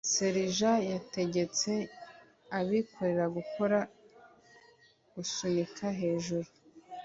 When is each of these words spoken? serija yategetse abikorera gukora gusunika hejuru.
serija 0.13 0.71
yategetse 0.91 1.71
abikorera 2.59 3.25
gukora 3.35 3.79
gusunika 5.13 5.85
hejuru. 5.99 6.49